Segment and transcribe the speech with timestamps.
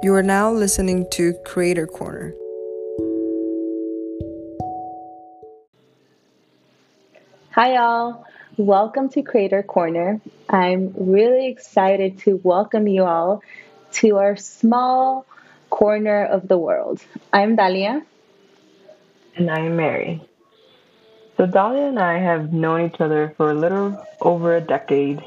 [0.00, 2.32] You are now listening to Creator Corner.
[7.50, 8.24] Hi, all.
[8.56, 10.20] Welcome to Creator Corner.
[10.48, 13.42] I'm really excited to welcome you all
[13.94, 15.26] to our small
[15.68, 17.02] corner of the world.
[17.32, 18.04] I'm Dalia.
[19.34, 20.22] And I'm Mary.
[21.36, 25.24] So, Dalia and I have known each other for a little over a decade,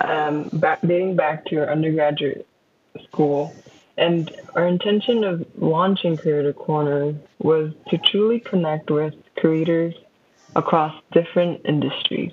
[0.00, 2.46] um, back, dating back to our undergraduate
[3.02, 3.52] school.
[3.98, 9.94] And our intention of launching Creator Corner was to truly connect with creators
[10.54, 12.32] across different industries.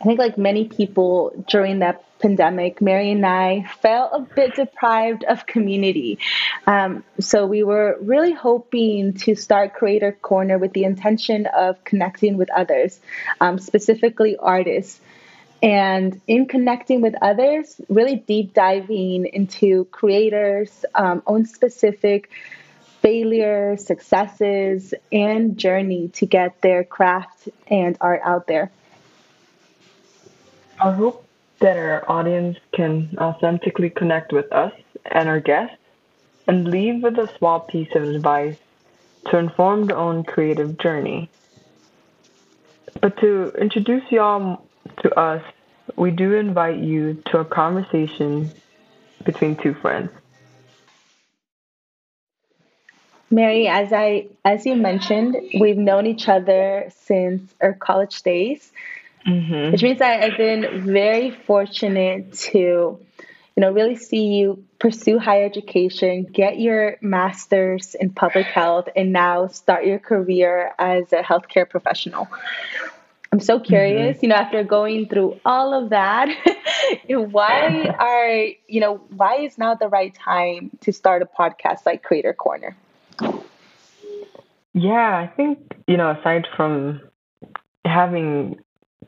[0.00, 5.24] I think, like many people during that pandemic, Mary and I felt a bit deprived
[5.24, 6.18] of community.
[6.66, 12.36] Um, so we were really hoping to start Creator Corner with the intention of connecting
[12.36, 13.00] with others,
[13.40, 15.00] um, specifically artists.
[15.64, 22.30] And in connecting with others, really deep diving into creators' um, own specific
[23.00, 28.70] failures, successes, and journey to get their craft and art out there.
[30.78, 31.24] I hope
[31.60, 34.72] that our audience can authentically connect with us
[35.06, 35.78] and our guests
[36.46, 38.58] and leave with a small piece of advice
[39.30, 41.30] to inform their own creative journey.
[43.00, 44.66] But to introduce y'all
[45.02, 45.42] to us,
[45.96, 48.50] we do invite you to a conversation
[49.24, 50.10] between two friends.
[53.30, 58.70] Mary, as I as you mentioned, we've known each other since our college days,
[59.26, 59.72] mm-hmm.
[59.72, 63.00] which means that I've been very fortunate to, you
[63.56, 69.48] know, really see you pursue higher education, get your master's in public health, and now
[69.48, 72.28] start your career as a healthcare professional.
[73.34, 74.26] I'm so curious, mm-hmm.
[74.26, 76.28] you know, after going through all of that,
[77.08, 82.04] why are, you know, why is now the right time to start a podcast like
[82.04, 82.76] Creator Corner?
[84.72, 85.58] Yeah, I think,
[85.88, 87.00] you know, aside from
[87.84, 88.60] having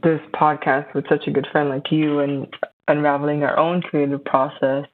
[0.03, 2.49] this podcast with such a good friend like you and
[2.89, 4.87] unraveling our own creative process,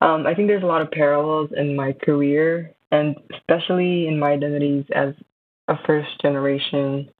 [0.00, 4.30] um, I think there's a lot of parallels in my career and especially in my
[4.30, 5.12] identities as
[5.68, 7.10] a first generation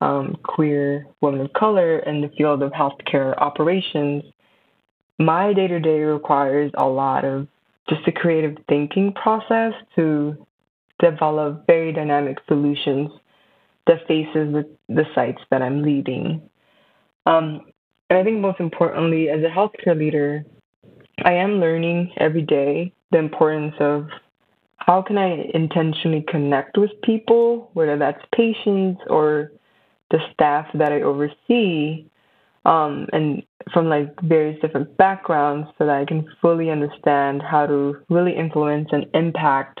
[0.00, 4.24] um, queer woman of color in the field of healthcare operations,
[5.18, 7.46] my day to day requires a lot of
[7.88, 10.46] just a creative thinking process to
[11.00, 13.10] develop very dynamic solutions
[13.86, 16.42] that faces the, the sites that I'm leading.
[17.26, 17.62] Um,
[18.08, 20.44] and I think most importantly, as a healthcare leader,
[21.24, 24.08] I am learning every day the importance of
[24.76, 29.52] how can I intentionally connect with people, whether that's patients or
[30.10, 32.04] the staff that I oversee,
[32.64, 37.96] um, and from like various different backgrounds, so that I can fully understand how to
[38.08, 39.80] really influence and impact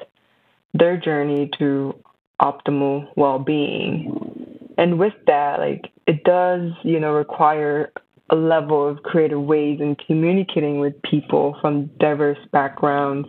[0.74, 1.94] their journey to
[2.40, 4.70] optimal well-being.
[4.78, 7.92] And with that, like it does, you know, require
[8.30, 13.28] a level of creative ways in communicating with people from diverse backgrounds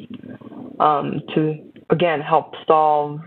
[0.79, 1.57] um, to
[1.89, 3.19] again help solve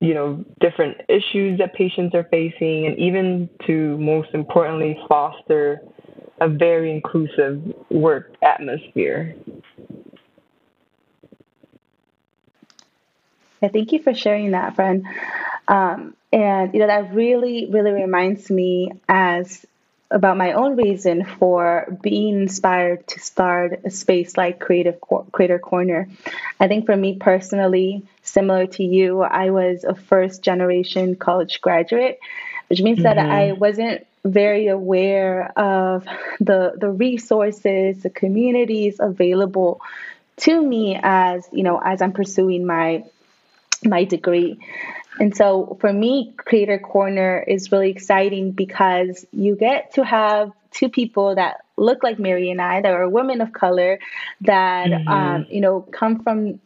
[0.00, 5.80] you know, different issues that patients are facing, and even to most importantly, foster
[6.40, 9.34] a very inclusive work atmosphere.
[13.62, 15.06] Yeah, thank you for sharing that, friend.
[15.66, 19.64] Um, and you know that really, really reminds me as
[20.10, 25.00] about my own reason for being inspired to start a space like Creative
[25.32, 26.08] Creator Corner.
[26.60, 32.20] I think for me personally, similar to you, I was a first generation college graduate,
[32.68, 33.16] which means mm-hmm.
[33.16, 36.04] that I wasn't very aware of
[36.40, 39.80] the the resources, the communities available
[40.38, 43.04] to me as you know as I'm pursuing my
[43.84, 44.58] my degree.
[45.18, 50.88] And so for me, Creator Corner is really exciting because you get to have two
[50.88, 53.98] people that look like Mary and I, that are women of color,
[54.42, 55.08] that mm-hmm.
[55.08, 56.60] um, you know come from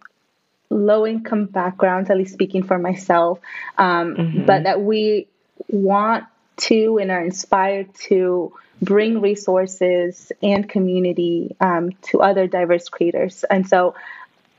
[0.69, 3.41] low income backgrounds, at least speaking for myself,
[3.79, 4.47] um, mm-hmm.
[4.47, 5.27] but that we
[5.69, 6.25] want
[6.57, 8.53] to and are inspired to
[8.83, 13.45] bring resources and community um, to other diverse creators.
[13.45, 13.95] And so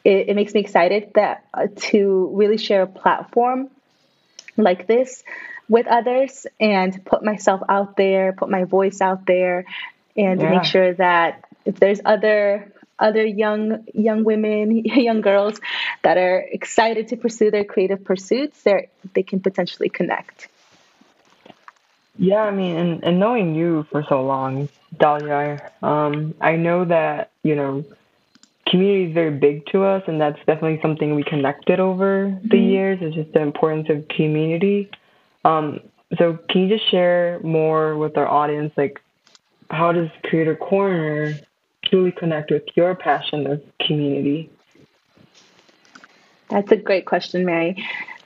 [0.03, 3.69] it, it makes me excited that uh, to really share a platform
[4.63, 5.23] like this
[5.67, 9.65] with others and put myself out there, put my voice out there,
[10.17, 10.49] and yeah.
[10.49, 15.59] make sure that if there's other other young young women, young girls
[16.03, 20.47] that are excited to pursue their creative pursuits, they they can potentially connect.
[22.17, 27.31] Yeah, I mean, and, and knowing you for so long, Dalia, um, I know that
[27.43, 27.85] you know
[28.71, 32.47] community is very big to us, and that's definitely something we connected over mm-hmm.
[32.47, 32.99] the years.
[33.01, 34.89] It's just the importance of community.
[35.45, 35.81] Um,
[36.17, 38.99] so, can you just share more with our audience, like
[39.69, 41.33] how does Creator Corner
[41.85, 44.49] truly connect with your passion of community?
[46.49, 47.81] That's a great question, Mary.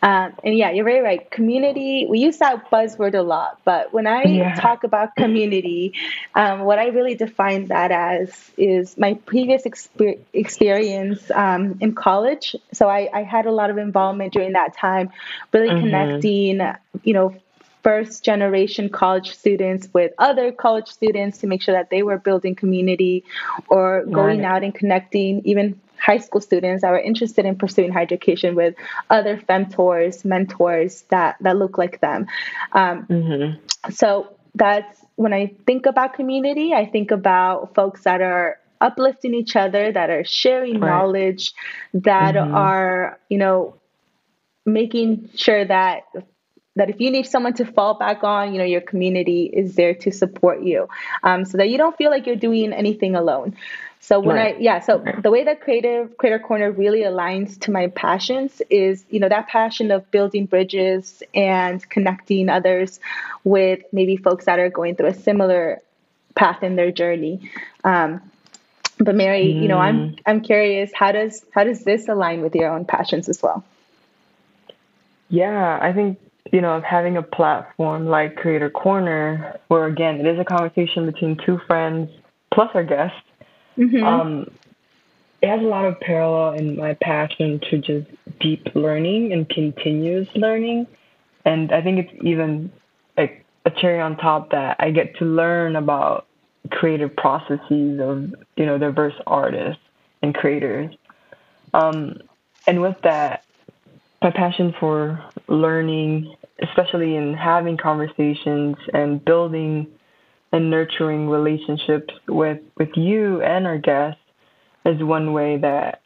[0.05, 1.31] Um, and yeah, you're very right.
[1.31, 4.53] Community, we use that buzzword a lot, but when I yeah.
[4.53, 5.95] talk about community,
[6.35, 12.55] um, what I really define that as is my previous exper- experience um, in college.
[12.71, 15.09] So I, I, had a lot of involvement during that time,
[15.51, 15.85] really mm-hmm.
[15.85, 16.61] connecting,
[17.03, 17.35] you know,
[17.81, 22.53] first generation college students with other college students to make sure that they were building
[22.53, 23.23] community
[23.69, 28.03] or going out and connecting even high school students that were interested in pursuing higher
[28.03, 28.75] education with
[29.09, 32.27] other femtors, mentors that that look like them.
[32.73, 33.91] Um, mm-hmm.
[33.91, 39.55] So that's when I think about community, I think about folks that are uplifting each
[39.55, 40.89] other, that are sharing right.
[40.89, 41.53] knowledge,
[41.93, 42.53] that mm-hmm.
[42.53, 43.75] are you know
[44.65, 46.03] making sure that
[46.75, 49.93] that if you need someone to fall back on, you know, your community is there
[49.93, 50.87] to support you,
[51.23, 53.55] um, so that you don't feel like you're doing anything alone.
[54.05, 54.55] So when right.
[54.55, 59.03] I yeah, so the way that creative creator corner really aligns to my passions is,
[59.09, 62.99] you know, that passion of building bridges and connecting others
[63.43, 65.81] with maybe folks that are going through a similar
[66.35, 67.49] path in their journey.
[67.83, 68.21] Um,
[68.99, 69.63] but Mary, mm.
[69.63, 70.19] you know, I'm mm.
[70.27, 73.63] I'm curious, how does how does this align with your own passions as well?
[75.29, 76.19] Yeah, I think
[76.51, 81.37] you know, having a platform like Creator Corner, where again, it is a conversation between
[81.43, 82.11] two friends
[82.53, 83.17] plus our guests
[83.77, 84.03] Mm-hmm.
[84.03, 84.51] Um,
[85.41, 88.07] it has a lot of parallel in my passion to just
[88.39, 90.87] deep learning and continuous learning.
[91.43, 92.71] And I think it's even
[93.17, 96.25] like a cherry on top that I get to learn about
[96.71, 99.83] creative processes of, you know, diverse artists
[100.21, 100.95] and creators.
[101.73, 102.21] Um,
[102.65, 103.45] and with that,
[104.21, 109.87] my passion for learning, especially in having conversations and building
[110.55, 114.21] and nurturing relationships with with you and our guests
[114.85, 116.01] is one way that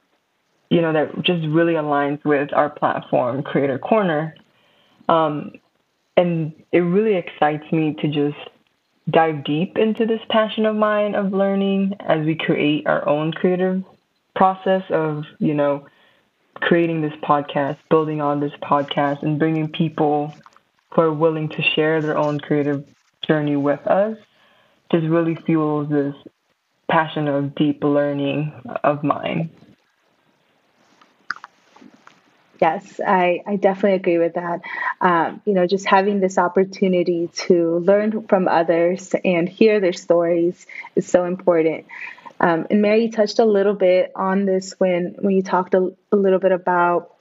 [0.72, 4.34] you know that just really aligns with our platform creator corner.
[5.07, 5.51] Um,
[6.18, 8.50] and it really excites me to just
[9.12, 13.84] dive deep into this passion of mine of learning as we create our own creative
[14.36, 15.86] process of you know
[16.56, 20.34] creating this podcast building on this podcast and bringing people
[20.90, 22.84] who are willing to share their own creative
[23.28, 24.18] journey with us
[24.91, 26.15] just really fuels this
[26.89, 28.53] passion of deep learning
[28.83, 29.51] of mine.
[32.62, 34.62] Yes, I, I definitely agree with that.
[35.00, 40.68] Um, you know, just having this opportunity to learn from others and hear their stories
[40.95, 41.85] is so important.
[42.42, 46.15] Um, and Mary touched a little bit on this when when you talked a, a
[46.15, 47.13] little bit about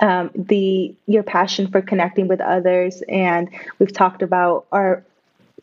[0.00, 5.04] um, the your passion for connecting with others, and we've talked about our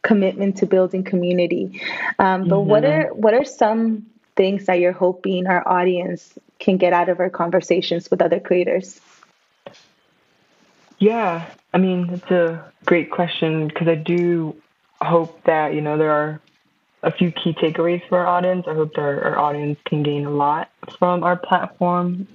[0.05, 1.81] commitment to building community.
[2.19, 2.69] Um, but mm-hmm.
[2.69, 4.05] what are what are some
[4.35, 9.01] things that you're hoping our audience can get out of our conversations with other creators?
[10.99, 14.55] Yeah, I mean it's a great question because I do
[15.01, 16.39] hope that you know there are
[17.03, 18.65] a few key takeaways for our audience.
[18.67, 22.27] I hope that our, our audience can gain a lot from our platform.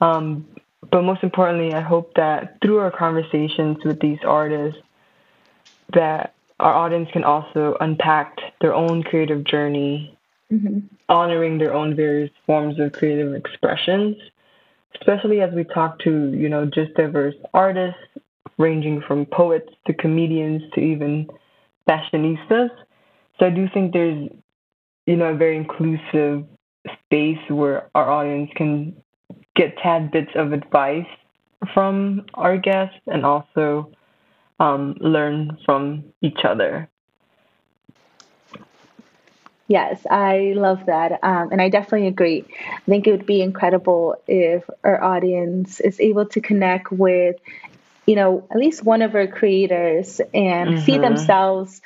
[0.00, 0.46] Um,
[0.90, 4.80] but most importantly, I hope that through our conversations with these artists,
[5.92, 10.16] that our audience can also unpack their own creative journey,
[10.52, 10.80] mm-hmm.
[11.08, 14.16] honoring their own various forms of creative expressions,
[14.96, 18.00] especially as we talk to, you know, just diverse artists,
[18.58, 21.28] ranging from poets to comedians to even
[21.88, 22.70] fashionistas.
[23.38, 24.28] So I do think there's,
[25.06, 26.44] you know, a very inclusive
[27.04, 28.96] space where our audience can
[29.54, 31.06] get tad bits of advice
[31.72, 33.92] from our guests and also
[34.58, 36.88] um, learn from each other.
[39.68, 41.20] Yes, I love that.
[41.22, 42.46] Um, and I definitely agree.
[42.74, 47.36] I think it would be incredible if our audience is able to connect with,
[48.06, 50.84] you know, at least one of our creators and mm-hmm.
[50.84, 51.82] see themselves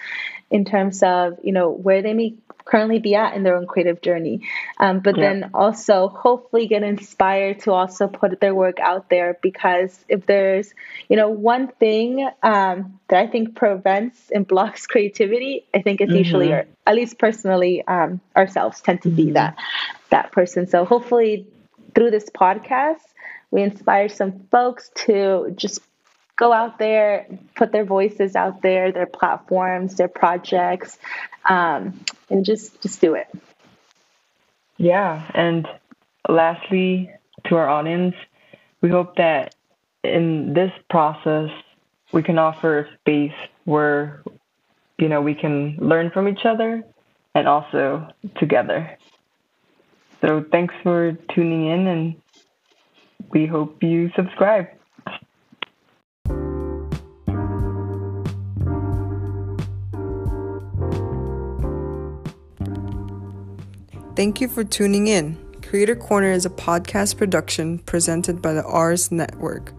[0.53, 4.03] in terms of, you know, where they may currently be at in their own creative
[4.03, 4.43] journey.
[4.79, 5.23] Um, but yeah.
[5.23, 10.73] then also hopefully get inspired to also put their work out there because if there's,
[11.09, 16.11] you know, one thing um, that I think prevents and blocks creativity, I think it's
[16.11, 16.19] mm-hmm.
[16.19, 19.35] usually, or at least personally, um, ourselves tend to be mm-hmm.
[19.35, 19.57] that
[20.11, 20.67] that person.
[20.67, 21.47] So hopefully
[21.95, 23.01] through this podcast,
[23.51, 25.81] we inspire some folks to just
[26.43, 30.99] go out there, put their voices out there, their platforms, their projects,
[31.49, 33.29] um, and just just do it.
[34.77, 35.69] Yeah, and
[36.29, 37.11] lastly,
[37.47, 38.17] to our audience,
[38.81, 39.55] we hope that
[40.03, 41.51] in this process
[42.13, 44.25] we can offer a space where
[44.99, 46.83] you know we can learn from each other
[47.37, 48.09] and also
[48.41, 48.99] together.
[50.21, 52.17] So thanks for tuning in and
[53.31, 54.67] we hope you subscribe.
[64.15, 65.39] Thank you for tuning in.
[65.63, 69.73] Creator Corner is a podcast production presented by the Ars Network.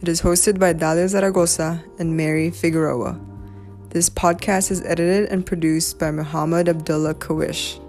[0.00, 3.20] It is hosted by Dalia Zaragoza and Mary Figueroa.
[3.88, 7.80] This podcast is edited and produced by Muhammad Abdullah Kawish.